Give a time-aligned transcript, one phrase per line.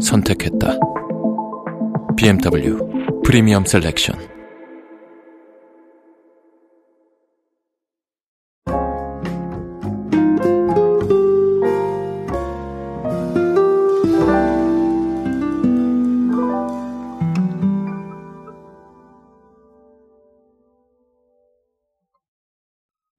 [0.00, 0.78] 선택했다.
[2.16, 2.78] BMW
[3.24, 4.40] 프리미엄 셀렉션.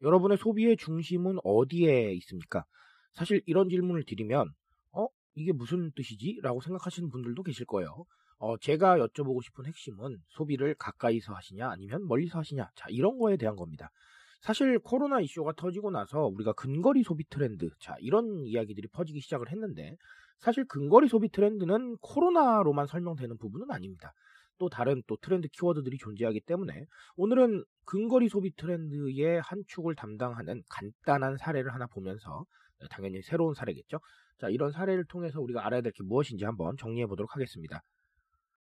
[0.04, 2.66] 여러분의 소비의 중심은 어디에 있습니까?
[3.14, 4.61] 사실 이런 질문을 드리면 어
[5.36, 6.40] 이게 무슨 뜻이지?
[6.42, 8.06] 라고 생각하시는 분들도 계실 거예요.
[8.38, 13.56] 어, 제가 여쭤보고 싶은 핵심은 소비를 가까이서 하시냐 아니면 멀리서 하시냐 자 이런 거에 대한
[13.56, 13.92] 겁니다.
[14.42, 19.96] 사실 코로나 이슈가 터지고 나서 우리가 근거리 소비 트렌드 자 이런 이야기들이 퍼지기 시작을 했는데
[20.40, 24.12] 사실 근거리 소비 트렌드는 코로나로만 설명되는 부분은 아닙니다.
[24.58, 31.38] 또 다른 또 트렌드 키워드들이 존재하기 때문에 오늘은 근거리 소비 트렌드의 한 축을 담당하는 간단한
[31.38, 34.00] 사례를 하나 보면서 네, 당연히 새로운 사례겠죠.
[34.40, 37.82] 자, 이런 사례를 통해서 우리가 알아야 될 게 무엇인지 한번 정리해 보도록 하겠습니다.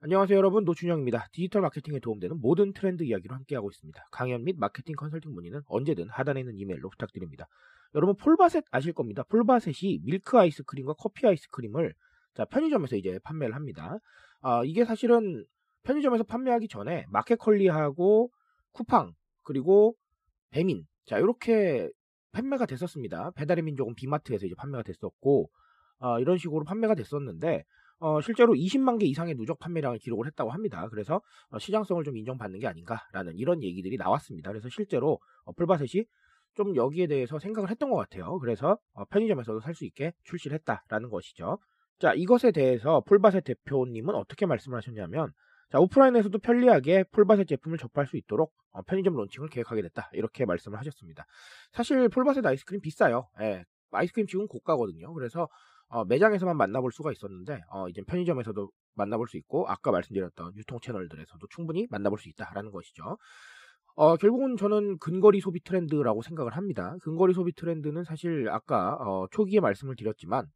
[0.02, 1.28] 안녕하세요 여러분 노준영입니다.
[1.32, 4.02] 디지털 마케팅에 도움되는 모든 트렌드 이야기로 함께하고 있습니다.
[4.10, 7.46] 강연 및 마케팅 컨설팅 문의는 언제든 하단에 있는 이메일로 부탁드립니다.
[7.94, 9.22] 여러분 폴바셋 아실 겁니다.
[9.24, 11.92] 폴바셋이 밀크 아이스크림과 커피 아이스크림을
[12.34, 13.98] 자 편의점에서 이제 판매를 합니다.
[14.40, 15.44] 아, 이게 사실은
[15.82, 18.30] 편의점에서 판매하기 전에 마켓컬리하고
[18.72, 19.96] 쿠팡 그리고
[20.50, 21.90] 배민 자 이렇게
[22.32, 23.32] 판매가 됐었습니다.
[23.32, 25.50] 배달의 민족은 비마트에서 이제 판매가 됐었고
[26.00, 27.64] 어, 이런 식으로 판매가 됐었는데
[27.98, 30.88] 어, 실제로 20만 개 이상의 누적 판매량을 기록을 했다고 합니다.
[30.90, 34.50] 그래서 어, 시장성을 좀 인정받는 게 아닌가라는 이런 얘기들이 나왔습니다.
[34.50, 36.04] 그래서 실제로 어, 풀바셋이
[36.54, 38.38] 좀 여기에 대해서 생각을 했던 것 같아요.
[38.38, 41.58] 그래서 어, 편의점에서도 살 수 있게 출시를 했다라는 것이죠.
[41.98, 45.32] 자 이것에 대해서 풀바셋 대표님은 어떻게 말씀을 하셨냐면
[45.70, 50.10] 자, 오프라인에서도 편리하게 풀바셋 제품을 접할 수 있도록 어, 편의점 론칭을 계획하게 됐다.
[50.12, 51.24] 이렇게 말씀을 하셨습니다.
[51.72, 53.28] 사실 풀바셋 아이스크림 비싸요.
[53.40, 55.12] 예, 아이스크림 지금 고가거든요.
[55.14, 55.48] 그래서
[55.88, 61.46] 어, 매장에서만 만나볼 수가 있었는데 어, 이제 편의점에서도 만나볼 수 있고 아까 말씀드렸던 유통 채널들에서도
[61.50, 63.16] 충분히 만나볼 수 있다라는 것이죠.
[63.94, 66.96] 어, 결국은 저는 근거리 소비 트렌드라고 생각을 합니다.
[67.02, 70.46] 근거리 소비 트렌드는 사실 아까 어, 초기에 말씀을 드렸지만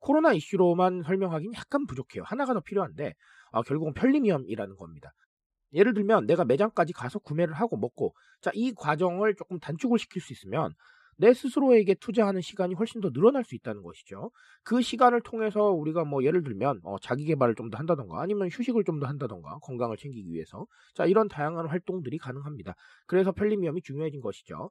[0.00, 2.24] 코로나 이슈로만 설명하기는 약간 부족해요.
[2.24, 3.14] 하나가 더 필요한데
[3.52, 5.12] 어, 결국은 편리미엄이라는 겁니다.
[5.74, 10.32] 예를 들면 내가 매장까지 가서 구매를 하고 먹고 자 이 과정을 조금 단축을 시킬 수
[10.32, 10.74] 있으면
[11.18, 14.30] 내 스스로에게 투자하는 시간이 훨씬 더 늘어날 수 있다는 것이죠.
[14.64, 18.84] 그 시간을 통해서 우리가 뭐 예를 들면 어, 자기 개발을 좀 더 한다던가 아니면 휴식을
[18.84, 22.74] 좀 더 한다던가 건강을 챙기기 위해서 자 이런 다양한 활동들이 가능합니다.
[23.06, 24.70] 그래서 편리미엄이 중요해진 것이죠.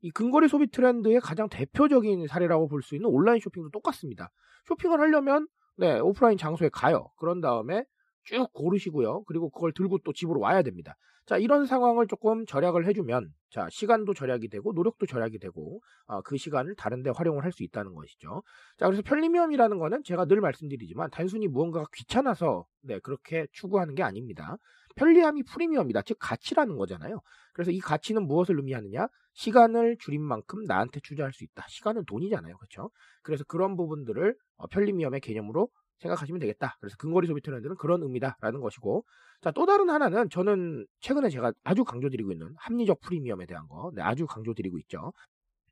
[0.00, 4.30] 이 근거리 소비 트렌드의 가장 대표적인 사례라고 볼 수 있는 온라인 쇼핑도 똑같습니다.
[4.66, 5.46] 쇼핑을 하려면
[5.76, 7.08] 네, 오프라인 장소에 가요.
[7.18, 7.84] 그런 다음에
[8.24, 9.24] 쭉 고르시고요.
[9.24, 10.94] 그리고 그걸 들고 또 집으로 와야 됩니다.
[11.26, 16.36] 자, 이런 상황을 조금 절약을 해주면, 자, 시간도 절약이 되고, 노력도 절약이 되고, 어, 그
[16.36, 18.42] 시간을 다른데 활용을 할 수 있다는 것이죠.
[18.78, 24.56] 자, 그래서 편리미엄이라는 거는 제가 늘 말씀드리지만, 단순히 무언가가 귀찮아서, 네, 그렇게 추구하는 게 아닙니다.
[24.96, 26.02] 편리함이 프리미엄이다.
[26.02, 27.20] 즉, 가치라는 거잖아요.
[27.52, 29.06] 그래서 이 가치는 무엇을 의미하느냐?
[29.34, 31.64] 시간을 줄인 만큼 나한테 투자할 수 있다.
[31.68, 32.56] 시간은 돈이잖아요.
[32.58, 32.90] 그렇죠?
[33.22, 35.68] 그래서 그런 부분들을 어, 편리미엄의 개념으로
[36.02, 36.76] 생각하시면 되겠다.
[36.80, 39.04] 그래서 근거리 소비 트렌드는 그런 의미다라는 것이고,
[39.42, 44.02] 자 또 다른 하나는 저는 최근에 제가 아주 강조드리고 있는 합리적 프리미엄에 대한 거, 네,
[44.02, 45.12] 아주 강조드리고 있죠.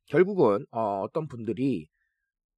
[0.06, 1.88] 결국은 어, 어떤 분들이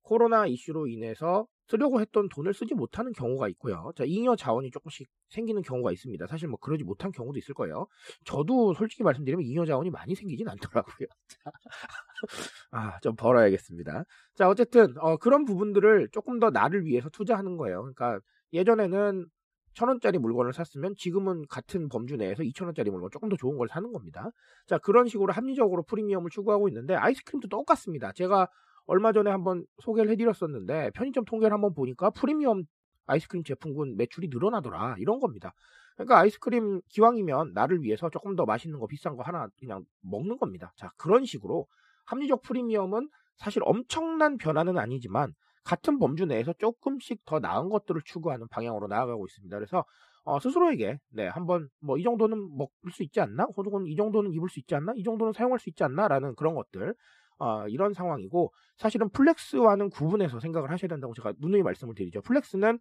[0.02, 3.92] 코로나 이슈로 인해서 쓰려고 했던 돈을 쓰지 못하는 경우가 있고요.
[3.96, 6.26] 자, 잉여 자원이 조금씩 생기는 경우가 있습니다.
[6.26, 7.86] 사실 뭐 그러지 못한 경우도 있을 거예요.
[8.24, 11.08] 저도 솔직히 말씀드리면 잉여 자원이 많이 생기진 않더라고요.
[12.72, 14.04] 아, 좀 벌어야겠습니다.
[14.34, 17.80] 자, 어쨌든 어, 그런 부분들을 조금 더 나를 위해서 투자하는 거예요.
[17.80, 18.20] 그러니까
[18.52, 19.26] 예전에는
[19.74, 23.68] 천 원짜리 물건을 샀으면 지금은 같은 범주 내에서 이천 원짜리 물건 조금 더 좋은 걸
[23.68, 24.30] 사는 겁니다.
[24.66, 28.12] 자, 그런 식으로 합리적으로 프리미엄을 추구하고 있는데 아이스크림도 똑같습니다.
[28.12, 28.48] 제가
[28.86, 32.64] 얼마 전에 한번 소개를 해드렸었는데 편의점 통계를 한번 보니까 프리미엄
[33.06, 35.52] 아이스크림 제품군 매출이 늘어나더라 이런 겁니다.
[35.96, 40.72] 그러니까 아이스크림 기왕이면 나를 위해서 조금 더 맛있는 거 비싼 거 하나 그냥 먹는 겁니다.
[40.76, 41.66] 자 그런 식으로
[42.06, 45.32] 합리적 프리미엄은 사실 엄청난 변화는 아니지만
[45.64, 49.56] 같은 범주 내에서 조금씩 더 나은 것들을 추구하는 방향으로 나아가고 있습니다.
[49.56, 49.84] 그래서
[50.24, 53.44] 어, 스스로에게 네 한번 뭐 이 정도는 먹을 수 있지 않나?
[53.56, 54.92] 혹은 이 정도는 입을 수 있지 않나?
[54.96, 56.08] 이 정도는 사용할 수 있지 않나?
[56.08, 56.94] 라는 그런 것들
[57.42, 62.22] 아, 이런 상황이고 사실은 flex와는 구분해서 생각을 하셔야 된다고 제가 누누이 말씀을 드리죠.
[62.22, 62.78] flex는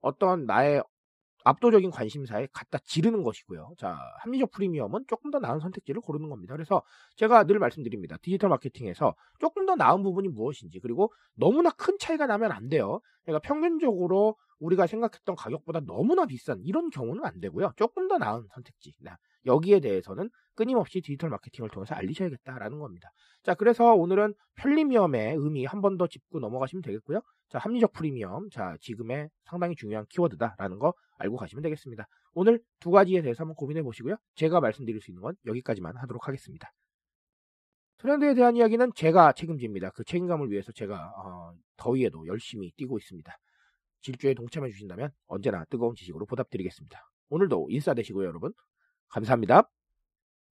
[0.00, 0.82] 어떤 나의
[1.44, 3.74] 압도적인 관심사에 갖다 지르는 것이고요.
[3.78, 6.54] 자, 합리적 프리미엄은 조금 더 나은 선택지를 고르는 겁니다.
[6.54, 6.82] 그래서
[7.16, 8.16] 제가 늘 말씀드립니다.
[8.22, 13.00] 디지털 마케팅에서 조금 더 나은 부분이 무엇인지 그리고 너무나 큰 차이가 나면 안 돼요.
[13.24, 17.72] 그러니까 평균적으로 우리가 생각했던 가격보다 너무나 비싼 이런 경우는 안 되고요.
[17.76, 18.94] 조금 더 나은 선택지.
[19.46, 23.10] 여기에 대해서는 끊임없이 디지털 마케팅을 통해서 알리셔야겠다라는 겁니다.
[23.44, 27.20] 자, 그래서 오늘은 편리미엄의 의미 한 번 더 짚고 넘어가시면 되겠고요.
[27.48, 28.50] 자, 합리적 프리미엄.
[28.50, 32.06] 자, 지금의 상당히 중요한 키워드다라는 거 알고 가시면 되겠습니다.
[32.34, 34.16] 오늘 두 가지에 대해서 한번 고민해 보시고요.
[34.34, 36.72] 제가 말씀드릴 수 있는 건 여기까지만 하도록 하겠습니다.
[37.98, 39.90] 트렌드에 대한 이야기는 제가 책임집니다.
[39.90, 43.32] 그 책임감을 위해서 제가 어, 더위에도 열심히 뛰고 있습니다.
[44.02, 47.00] 질주에 동참해 주신다면 언제나 뜨거운 지식으로 보답드리겠습니다.
[47.30, 48.52] 오늘도 인싸 되시고요, 여러분.
[49.08, 49.68] 감사합니다.